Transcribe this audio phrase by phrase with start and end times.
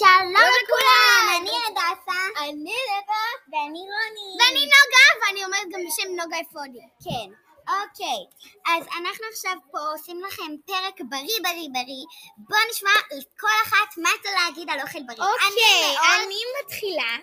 [0.00, 2.20] שלום לכולם, אני הדסה.
[2.38, 3.26] אני נגה.
[3.52, 4.28] ואני רוני.
[4.40, 6.78] ואני נוגה, ואני אומרת גם בשם נוגה אפודי.
[7.04, 7.28] כן.
[7.68, 8.20] אוקיי,
[8.66, 12.04] אז אנחנו עכשיו פה עושים לכם פרק בריא בריא בריא.
[12.36, 15.28] בואו נשמע לכל אחת מה אתה להגיד על אוכל בריא.
[15.28, 17.16] אוקיי, אני מתחילה.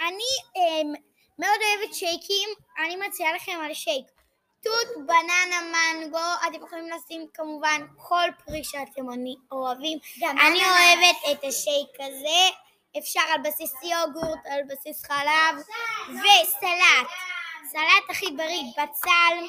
[0.00, 0.82] אני אה,
[1.38, 2.48] מאוד אוהבת שייקים,
[2.78, 4.21] אני מציעה לכם על שייק.
[4.62, 9.02] תות, בננה, מנגו, אתם יכולים לשים כמובן כל פרי שאתם
[9.52, 9.98] אוהבים.
[10.20, 10.62] גם אני אננס.
[10.62, 12.56] אוהבת את השייק הזה,
[12.98, 15.62] אפשר על בסיס יוגורט, על בסיס חלב,
[16.08, 17.08] וסלט.
[17.70, 19.46] סלט הכי בריא, בצל,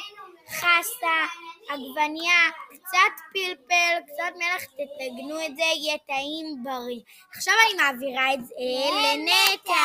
[0.49, 1.19] חסה,
[1.69, 6.99] עגבניה, קצת פלפל, קצת מלח, תטגנו את זה, יהיה טעים בריא.
[7.35, 8.55] עכשיו אני מעבירה את זה
[9.03, 9.83] לנטע.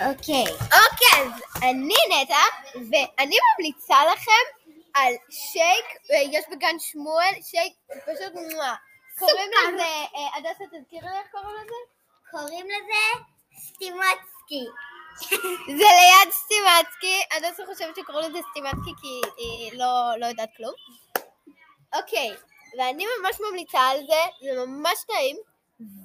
[0.00, 0.44] אוקיי.
[0.52, 2.42] אוקיי, אז אני נטע,
[2.74, 4.44] ואני ממליצה לכם
[4.94, 8.74] על שייק, אה, יש בגן שמואל, שייק פשוט מואה.
[9.18, 11.74] קוראים לזה, אה, הדסה תזכירי לי איך קוראים לזה?
[12.30, 13.24] קוראים לזה
[13.58, 14.64] סטימצקי.
[15.78, 20.74] זה ליד סטימצקי, הדסה חושבת שקוראים לזה סטימצקי כי היא לא, לא יודעת כלום.
[21.94, 22.30] אוקיי,
[22.78, 25.36] ואני ממש ממליצה על זה, זה ממש טעים,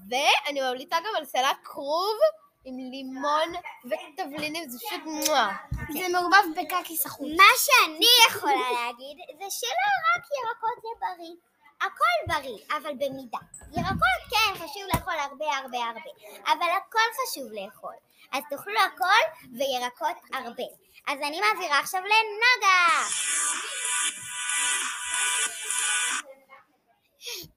[0.09, 2.17] ואני ממליצה גם על סלט כרוב
[2.65, 3.49] עם לימון
[3.85, 5.49] ותבלינים, זה פשוט מואה.
[5.93, 7.27] זה מעורבב בקקי סחוט.
[7.37, 11.35] מה שאני יכולה להגיד זה שלא רק ירקות זה בריא.
[11.81, 13.37] הכל בריא, אבל במידה.
[13.77, 16.09] ירקות כן, חשוב לאכול הרבה הרבה הרבה,
[16.45, 17.93] אבל הכל חשוב לאכול.
[18.31, 20.63] אז תאכלו הכל וירקות הרבה.
[21.07, 23.07] אז אני מעבירה עכשיו לנגה.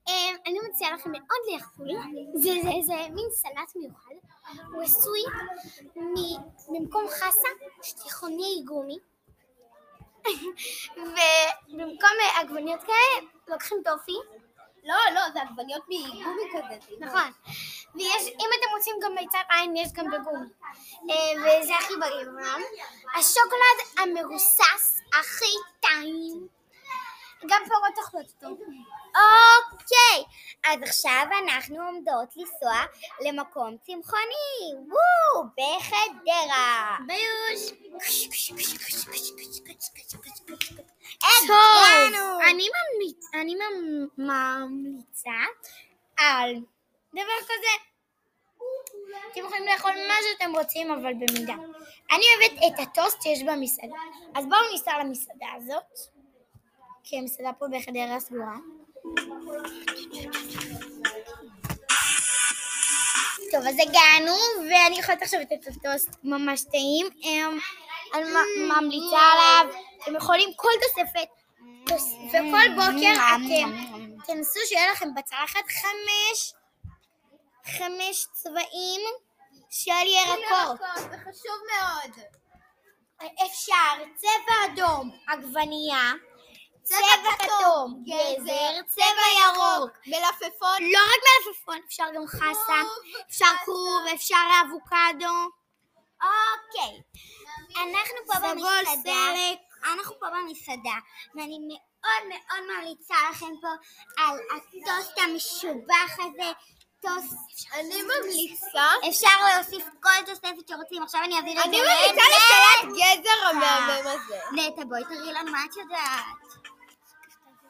[0.07, 1.87] אמ, אני מציעה לכם מאוד לאכול,
[2.35, 4.15] זה, זה, זה מין סלט מיוחד,
[4.71, 5.19] הוא עשוי
[6.67, 7.49] במקום חסה,
[7.81, 8.97] שטיחוני גומי,
[10.97, 14.15] ובמקום אה, עגבניות כאלה, לוקחים טופי,
[14.83, 16.95] לא, לא, זה עגבניות מגומי כזה.
[16.99, 17.31] נכון,
[17.95, 20.47] ויש, אם אתם רוצים גם ביצת עין, יש גם בגומי,
[21.09, 22.25] אה, וזה הכי בריא.
[23.15, 26.47] השוקולד המרוסס הכי טעים,
[27.49, 28.47] גם פירות תאכלו אותו.
[29.71, 30.23] אוקיי,
[30.65, 32.75] אז עכשיו אנחנו עומדות לנסוע
[33.21, 34.87] למקום צמחוני.
[34.87, 36.97] וואו, בחדרה.
[37.07, 37.71] ביוש.
[41.23, 42.39] הגענו.
[42.49, 45.29] אני ממליצ- אני ממ- ממליצה
[46.17, 46.55] על
[47.13, 47.85] דבר כזה.
[49.31, 51.53] אתם יכולים לאכול מה שאתם רוצים, אבל במידה.
[52.11, 53.95] אני אוהבת את הטוסט שיש במסעדה.
[54.35, 56.14] אז בואו ניסע למסעדה הזאת,
[57.07, 58.55] כי המסעדה פה בחדרה סגורה.
[63.51, 64.35] טוב, אז הגענו,
[64.69, 67.07] ואני יכולת עכשיו את הטוסט ממש טעים.
[67.23, 67.59] אמ,
[68.13, 68.23] אני
[68.67, 69.73] ממליצה עליו,
[70.03, 71.27] אתם יכולים כל תוספת,
[71.87, 73.71] תוס- וכל בוקר אתם
[74.27, 76.53] תנסו שיהיה לכם בצלחת חמש,
[77.65, 79.01] חמש צבעים
[79.69, 80.79] של ירקות.
[80.97, 82.11] זה חשוב מאוד.
[83.45, 86.11] אפשר צבע אדום, עגבנייה,
[86.85, 89.91] צבע כתום, גזר, צבע ירוק.
[90.07, 90.77] מלפפון.
[90.93, 92.81] לא רק מלפפון, אפשר גם חסה,
[93.29, 95.35] אפשר כרוב, אפשר אבוקדו.
[96.21, 97.01] אוקיי,
[97.77, 99.33] אנחנו פה במסעדה.
[99.93, 100.97] אנחנו פה במסעדה,
[101.35, 103.67] ואני מאוד מאוד ממליצה לכם פה
[104.17, 106.51] על הטוסט המשובח הזה,
[107.01, 109.09] טוסט, אני ממליצה.
[109.09, 114.07] אפשר להוסיף כל תוספת שרוצים, עכשיו אני אעביר את זה אני ממליצה לסלט גזר המהמם
[114.07, 114.39] הזה.
[114.51, 116.44] נטע, בואי תראי לנו מה את יודעת.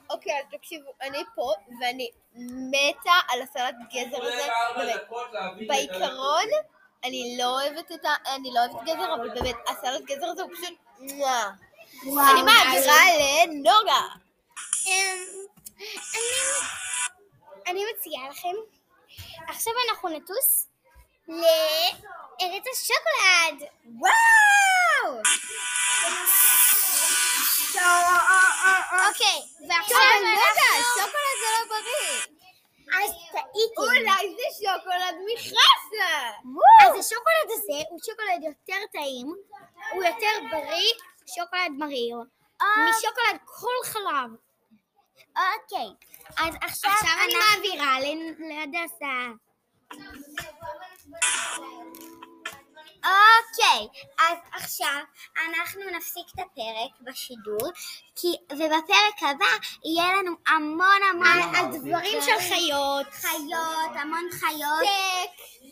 [0.09, 1.51] אוקיי, אז תקשיבו, אני פה,
[1.81, 2.09] ואני
[2.69, 4.47] מתה על הסלט גזר הזה.
[4.75, 5.67] באמת.
[5.67, 6.45] בעיקרון,
[7.03, 8.13] אני לא אוהבת את ה...
[8.35, 10.73] אני לא אוהבת גזר, אבל באמת, הסלט גזר הזה הוא פשוט...
[12.31, 14.01] אני מעבירה לנוגה.
[14.87, 15.17] אמ,
[15.77, 16.65] אני-
[17.67, 18.53] אני מציעה לכם,
[19.47, 20.67] עכשיו אנחנו נטוס
[21.27, 23.69] לארץ השוקולד.
[23.99, 25.21] וואו!
[29.07, 29.39] אוקיי,
[29.69, 30.95] ועכשיו נוגה, אנחנו...
[30.95, 32.35] שוקולד זה לא בריא.
[32.93, 33.73] אז טעיתי.
[33.77, 36.29] אולי זה שוקולד מחסה.
[36.81, 39.27] אז השוקולד הזה הוא שוקולד יותר טעים,
[39.91, 40.93] הוא יותר בריא,
[41.35, 42.17] שוקולד מריר.
[42.61, 44.31] משוקולד כל חלב.
[45.29, 47.97] אוקיי, אז עכשיו עכשיו אני מעבירה
[48.39, 49.31] להדסה.
[53.55, 53.87] אוקיי,
[54.19, 54.99] אז עכשיו
[55.47, 57.71] אנחנו נפסיק את הפרק בשידור,
[58.15, 59.53] כי, ובפרק הבא
[59.85, 63.07] יהיה לנו המון המון על דברים של חיות.
[63.11, 64.89] חיות, המון חיות.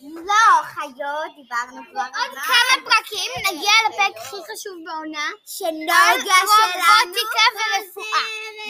[0.02, 2.06] לא, חיות, דיברנו כבר.
[2.20, 5.28] עוד כמה פרקים נגיע לפרק הכי חשוב בעונה.
[5.46, 8.24] שנוגה שלנו רובוטיקה ורפואה.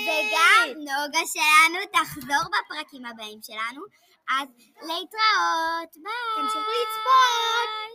[0.04, 3.82] וגם נוגה שלנו תחזור בפרקים הבאים שלנו.
[4.28, 4.48] אז
[4.82, 6.36] להתראות, ביי.
[6.36, 7.94] תמשיכו לצפות.